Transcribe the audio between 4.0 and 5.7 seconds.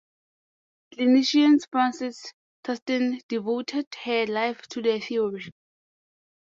her life to the theory.